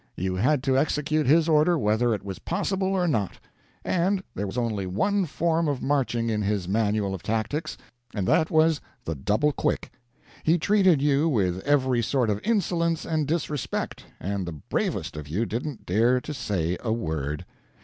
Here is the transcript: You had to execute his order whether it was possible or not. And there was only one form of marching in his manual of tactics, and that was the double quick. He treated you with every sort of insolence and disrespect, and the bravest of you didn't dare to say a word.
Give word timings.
You 0.15 0.33
had 0.35 0.63
to 0.63 0.75
execute 0.75 1.27
his 1.27 1.47
order 1.47 1.77
whether 1.77 2.11
it 2.15 2.25
was 2.25 2.39
possible 2.39 2.87
or 2.87 3.07
not. 3.07 3.37
And 3.85 4.23
there 4.33 4.47
was 4.47 4.57
only 4.57 4.87
one 4.87 5.27
form 5.27 5.67
of 5.67 5.83
marching 5.83 6.27
in 6.27 6.41
his 6.41 6.67
manual 6.67 7.13
of 7.13 7.21
tactics, 7.21 7.77
and 8.11 8.27
that 8.27 8.49
was 8.49 8.81
the 9.05 9.13
double 9.13 9.51
quick. 9.51 9.91
He 10.41 10.57
treated 10.57 11.03
you 11.03 11.29
with 11.29 11.59
every 11.67 12.01
sort 12.01 12.31
of 12.31 12.41
insolence 12.43 13.05
and 13.05 13.27
disrespect, 13.27 14.03
and 14.19 14.47
the 14.47 14.53
bravest 14.53 15.15
of 15.15 15.27
you 15.27 15.45
didn't 15.45 15.85
dare 15.85 16.19
to 16.19 16.33
say 16.33 16.79
a 16.79 16.91
word. 16.91 17.45